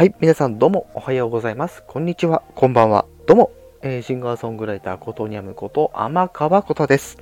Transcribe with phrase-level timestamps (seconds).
[0.00, 1.84] はい、皆さんどうもおはようございます。
[1.86, 3.04] こんにちは、こんばんは。
[3.26, 3.52] どうも、
[3.82, 7.18] えー、シンガーソングライターことにゃむこと天川ことです。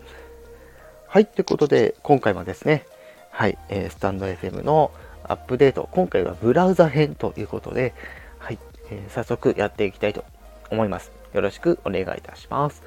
[1.08, 2.86] はい、ということで、今回もですね、
[3.30, 4.92] はい、えー、スタンド FM の
[5.24, 7.94] アップデート、今回はブラウザ編ということで、
[8.38, 8.60] はい、
[8.92, 10.24] えー、早速やっていきたいと
[10.70, 11.10] 思います。
[11.32, 12.84] よろしくお願いいたします。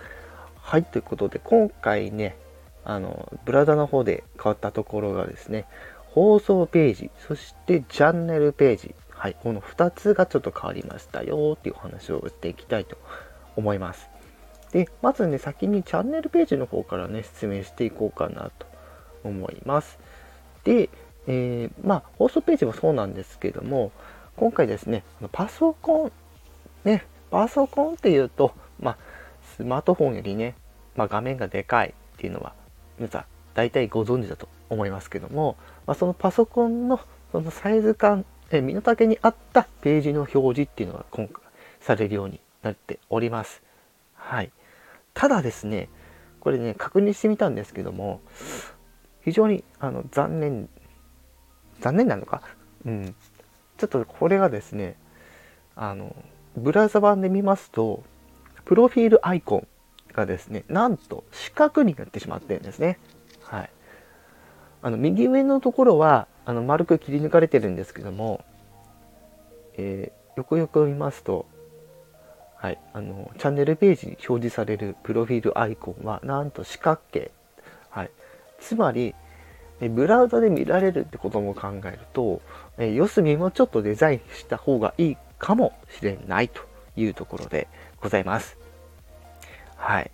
[0.55, 2.37] はい、ということで、今回ね、
[2.85, 5.65] あの、ブラウザの方で変わったところがですね、
[6.11, 12.97] 放送ページ、そしてチャンネルページ、はい、この2つがちょっと変わりましたよっていうお話をしていきたいと
[13.55, 14.09] 思います。
[14.71, 18.65] で、まずね、先にチャンネルページの方からね、説明していこうかなと
[19.23, 19.99] 思います。
[20.63, 20.89] で、
[21.27, 23.91] えー、まあ、放送ページもそうなんですけども、
[24.37, 26.11] 今回ですね、パソコン、
[26.83, 28.97] ね、パソコンっていうと、まあ、
[29.55, 30.55] スマートフォンよりね、
[30.95, 32.55] まあ、画面がでかいっていうのは、
[32.97, 36.99] 皆さん大体ご存知だと思いますけども、まあ、そのパソコンの
[37.31, 41.41] そのサイズ感え身の丈に合ったページの表示っていうのが今回
[41.79, 43.61] されるようになっております。
[44.13, 44.51] はい。
[45.13, 45.89] ただですね、
[46.39, 48.21] これね、確認してみたんですけども、
[49.23, 50.69] 非常にあの残念、
[51.79, 52.41] 残念なのか？
[52.85, 53.15] うん。
[53.77, 54.95] ちょっとこれがですね、
[55.75, 56.15] あの、
[56.55, 58.03] ブラウザ版で見ますと、
[58.65, 59.67] プロフィールアイコン
[60.13, 62.99] がですね、なんと四角になってしまってるんですね。
[63.41, 63.69] はい。
[64.83, 68.43] あの、右上のところは、あの丸く切り抜かれてるんですけども、
[69.77, 71.45] えー、よくよく見ますと、
[72.57, 77.31] はい、あのチャンネルページに表示されるプロフィールアイコンはなんと四角形、
[77.89, 78.11] はい、
[78.59, 79.15] つまり
[79.89, 82.41] ブラウザで見られるってことも考えると、
[82.77, 86.61] え四隅もちょっとデザインした方がいいかもしれないと
[86.95, 87.67] いうところで
[87.99, 88.57] ございます。
[89.75, 90.11] はい。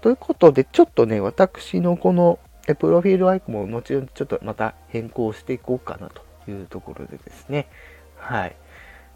[0.00, 7.68] ということで、ちょっとね、私のこので、プロフィールアイコンも後々ちょっとまた変更していこうかなというところでですね、
[8.16, 8.56] はい。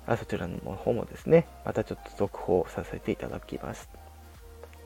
[0.07, 3.89] あそちらの方もですね、またちょっと続報させていただきます。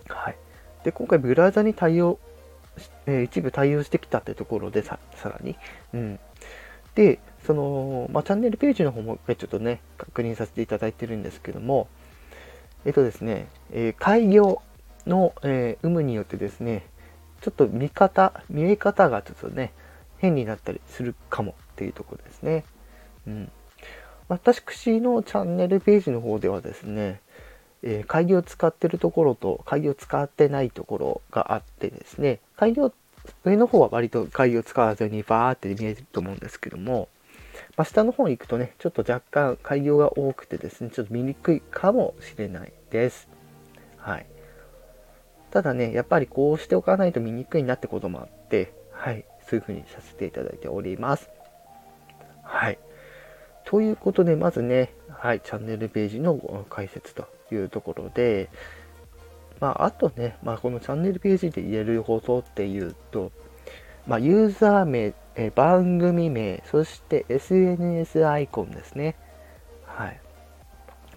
[0.09, 0.37] はい。
[0.85, 2.19] で、今回ブラウザに対応、
[3.07, 5.57] えー、一部対応してきたってところでさ、さらに、
[5.95, 6.21] うん。
[6.95, 11.89] で、その、まあ、チャンネルページの方もちょっとね、確認させていただいてるんですけども、
[12.85, 14.61] えっとですね、えー、開業
[15.07, 16.87] の、えー、有無によってですね、
[17.43, 19.73] ちょっと見方、見え方がちょっとね、
[20.19, 22.65] 変になったりするかもっていうところですね。
[23.27, 23.51] うん。
[24.29, 27.21] 私のチャンネルページの方ではですね、
[27.83, 32.93] えー、会議を使ってるところと会議を使ってないところがあってですね、会議を、
[33.45, 37.09] 上の方は割と会議を使わずにバーって見えると思うんですけども、
[37.77, 43.29] まあ、下の方に行くとね、ちょっと若干開業が多くてですね、ちょっと見にくいかもしれないです。
[43.97, 44.27] はい。
[45.53, 51.29] ただね、やっぱりこうしておかないと見にくいなってこともあって、はい、そういう風にさせていただいております。
[52.43, 52.79] はい。
[53.65, 58.49] ということで、まずね、はい、チャンネルページの解説というところで、
[59.61, 63.31] まあ、あとね、まあ、このチャンネルページで言えることっていうと、
[64.07, 69.17] まあ、ユーザー名、え番組名、そして SNS アイコンですね。
[69.85, 70.21] はい。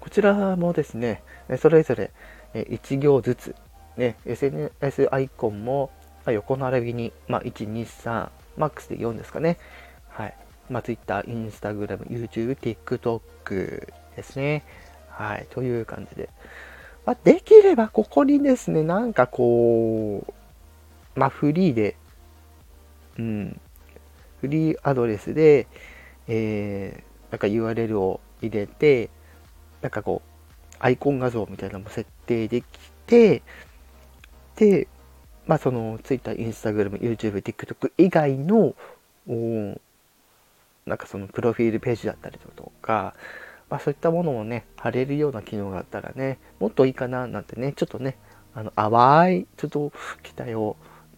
[0.01, 1.23] こちらもですね、
[1.57, 2.11] それぞれ
[2.53, 3.55] 1行ずつ
[3.97, 5.91] ね、SNS アイコンも、
[6.25, 9.57] ま横並びに、まあ、1、2、3、マックスで4ですかね。
[10.09, 10.35] はい。
[10.69, 14.63] まあ、Twitter、Instagram、YouTube、TikTok ですね。
[15.09, 15.47] はい。
[15.49, 16.29] という感じで。
[17.05, 21.95] まあ、できればここにですね、なんかこう、まあ、フリーで、
[23.17, 23.59] うん、
[24.41, 25.67] フリーアドレスで、
[26.27, 29.09] えー、なんか URL を入れて、
[29.81, 32.65] なんかこう、アイコン画像みたいなのも設定でき
[33.05, 33.43] て、
[34.55, 34.87] で、
[35.45, 38.75] まあその Twitter、Instagram、YouTube、TikTok 以外の、
[40.85, 43.15] なんかそのプロフィールページだったりとか、
[43.69, 48.17] まあそういったものをね、貼れるような機能があったらね、もっといいかななんてね、ちょっとね、
[48.53, 49.91] あの、淡い、ちょっと
[50.23, 50.77] 期待を、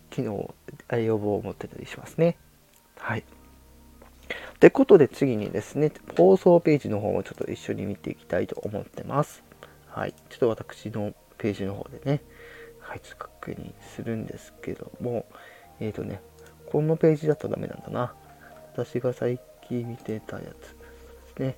[0.09, 0.53] 機能、
[0.91, 2.37] 要望を持ってたりしますね。
[2.97, 3.19] はい。
[3.19, 9.43] ってことで次にですね、放送ページの方もちょっと一緒に見ていきたいと思ってます。
[9.87, 10.13] はい。
[10.29, 12.21] ちょっと私のページの方でね、
[12.87, 15.25] はい、ちょっと確認するんですけども、
[15.81, 16.21] えっ、ー、とね、
[16.71, 18.13] このページだとダメなんだな。
[18.73, 20.55] 私が最近見てたやつで
[21.35, 21.57] すね。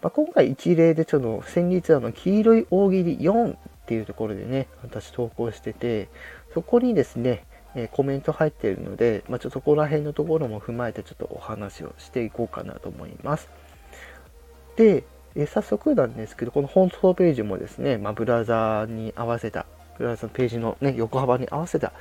[0.00, 3.56] まあ、今回一例でちょっと先日あの黄色い大喜利4っ
[3.86, 6.08] ていうところでね、私投稿してて、
[6.54, 13.50] そこにですね、えー、コメント入ってるので、まあ、ちょっとそこら辺のところも踏まえてちょっとお話をしていこうかなと思います。
[14.76, 15.04] で、
[15.34, 19.66] えー、早速なんですけど、この放送ページもですね、まあ、ブラウザに合わせた
[19.96, 21.92] フランスのページのね、横幅に合わせた、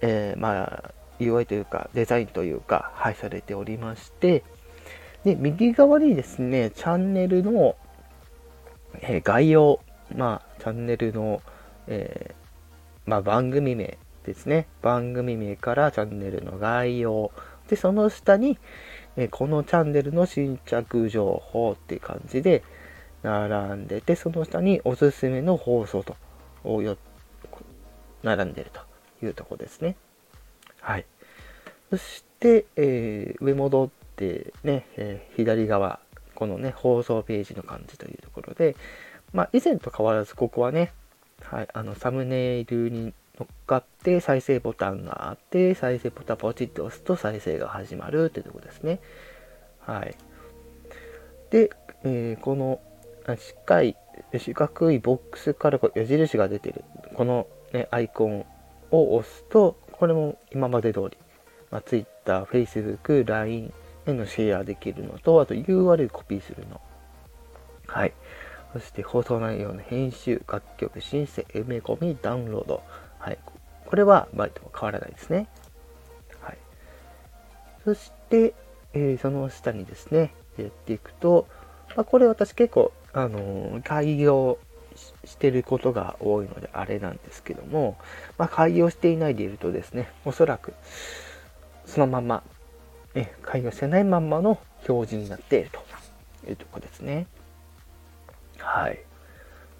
[0.00, 4.42] えー、まあ、UI というか、デザインというか、配されておりまして、
[5.24, 7.76] で、右側にですね、チャンネルの、
[9.00, 9.80] えー、概要、
[10.14, 11.40] まあ、チャンネルの、
[11.86, 14.66] えー、まあ、番組名ですね。
[14.82, 17.30] 番組名からチャンネルの概要。
[17.68, 18.58] で、その下に、
[19.16, 22.62] えー、このチャンネルの新着情報っていう感じで
[23.22, 26.16] 並んでて、その下におすすめの放送と、
[26.64, 26.96] よ
[28.22, 28.80] 並んでると
[29.24, 29.96] いうとこですね。
[30.80, 31.06] はい。
[31.90, 36.00] そして、えー、上戻ってね、えー、左側、
[36.34, 38.76] このね、放送ページの感じというところで、
[39.32, 40.92] まあ、以前と変わらずここはね、
[41.42, 49.00] はい、あの、サムネイルに乗っかって再生ボタンがあって、再生ボタンポチッと押すと再生が始まるっていうところですね。
[49.80, 50.14] はい。
[51.50, 51.70] で、
[52.04, 52.80] えー、この、
[53.36, 53.96] しっかり
[54.38, 56.84] 四角いボックスから矢印が出てる、
[57.14, 58.44] この、ね、アイコン
[58.90, 61.16] を押すと、これも今まで通り、
[61.70, 63.72] まあ、Twitter、Facebook、LINE
[64.06, 66.80] へのシェアできるのと、あと URL コピーするの。
[67.86, 68.12] はい。
[68.72, 72.82] そして放送内容の編集、楽曲申請、埋め込み、ダウンロード。
[73.18, 73.38] はい。
[73.86, 75.48] これはバイトも変わらないですね。
[76.40, 76.58] はい。
[77.84, 78.54] そして、
[78.92, 81.46] えー、その下にですね、やっていくと、
[81.96, 84.58] まあ、これ私結構、あの、開業
[85.24, 87.96] してることが多いのであれなんですけども、
[88.38, 90.74] まあ、開業していないでいるとですね、おそらく
[91.86, 92.42] そのまま、
[93.14, 94.58] ね、開業してないまんまの
[94.88, 97.26] 表示になっているというとこですね。
[98.58, 99.00] はい。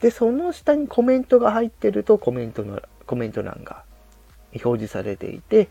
[0.01, 3.83] で、その下にコメントが入ってるとコメントの、コメント欄が
[4.53, 5.69] 表示されていて、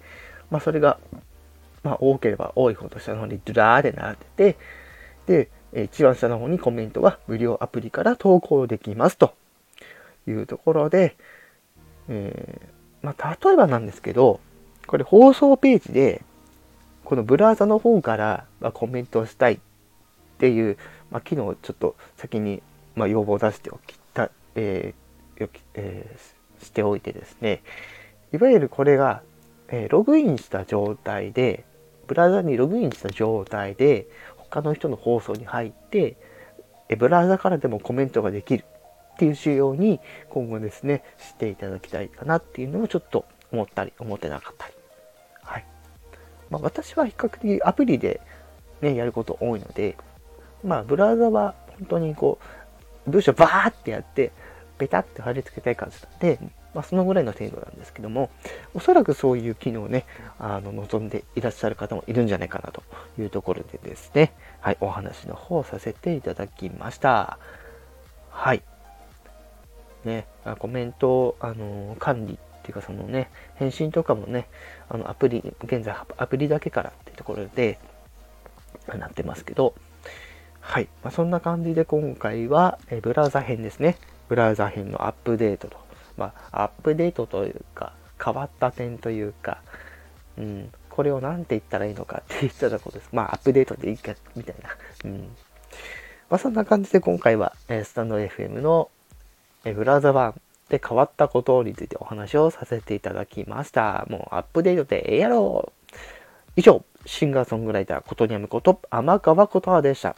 [0.52, 1.00] まあ、それが、
[1.84, 4.58] まあ、多ければ多いほど下の方にドラーで並んでて、
[5.28, 9.34] で、一番下の方にコメントは無料アプリから投稿できますと。
[10.28, 11.16] いうところで、
[12.10, 14.40] えー、まあ、例えばなんですけど、
[14.88, 16.22] これ放送ページで、
[17.04, 19.60] このブラウザの方からコメントをしたいっ
[20.38, 20.78] ていう、
[21.12, 22.64] まあ、機能をちょっと先に
[22.96, 27.62] ま要望を出しておきた、えーえー、しておいてですね、
[28.34, 29.22] いわゆるこれが、
[29.68, 31.66] え、ログインした状態で、
[32.08, 34.08] ブラウザにログインした状態で、
[34.54, 36.16] 他の人の放送に入って、
[36.88, 38.64] えブラウザからでもコメントができる
[39.16, 44.74] っていう仕様に今後ですね、していただきたいかなっていうのをちょっと思ったり、思ってなかったり。
[45.42, 45.66] はい。
[46.52, 48.22] まあ、私は比較的アプリで
[48.82, 49.98] ね、やること多いので、
[50.64, 52.38] まあ、ブラウザは本当にこ
[53.08, 54.32] う、文章バーってやって、
[54.78, 56.40] ペタって貼り付けたい感じなんで、
[56.74, 58.30] まあ、そのぐらいの程度なんですけども、
[58.74, 60.06] おそらくそういう機能をね、
[60.40, 62.84] あの、望んでいらっしゃる方もいるんじゃないかなと
[63.20, 67.38] いうところでですね、はい、お話の方させていただきました。
[68.30, 68.64] はい。
[70.04, 70.26] ね、
[70.60, 74.48] コメント、あの、管理っていうかそのね、返信とかもね、
[74.90, 77.80] あの、アプリ、現在アプリだけからっていうところで、
[78.98, 79.76] なってますけど、
[80.60, 80.88] はい。
[81.04, 83.98] まあ、そんな感じで今回は、えブラウザ編ですね。
[84.30, 85.83] ブラウザ編のアップデートと。
[86.18, 87.94] まあ、アップデートというか、
[88.24, 89.62] 変わった点というか、
[90.38, 93.10] うん、これを何て言ったらいいのかって言ったらこです。
[93.12, 94.70] まあ、アップデートでいいか、みたいな。
[95.06, 95.20] うん。
[96.30, 98.90] まあ、そんな感じで今回は、えスタンド FM の、
[99.66, 100.40] えブラウザ版
[100.70, 104.06] で変わったことについてお話をさせていただきました。
[104.10, 105.72] もうアップデートでええやろ
[106.56, 110.16] 以上、シンガーソングライターことにゃむこと、天川ことはでした。